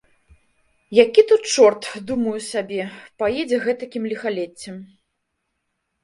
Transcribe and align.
Які 1.05 1.21
тут 1.31 1.41
чорт, 1.55 1.83
думаю 2.11 2.33
сабе, 2.45 2.87
паедзе 3.23 3.59
гэтакім 3.65 4.03
ліхалеццем. 4.13 4.75